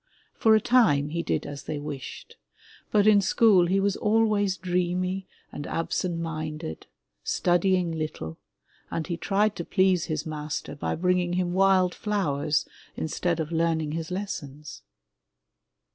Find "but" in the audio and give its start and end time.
2.89-3.05